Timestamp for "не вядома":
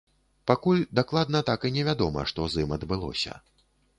1.77-2.25